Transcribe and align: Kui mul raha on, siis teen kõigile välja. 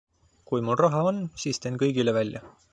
Kui 0.51 0.63
mul 0.69 0.79
raha 0.81 1.03
on, 1.11 1.21
siis 1.45 1.63
teen 1.67 1.81
kõigile 1.85 2.19
välja. 2.21 2.47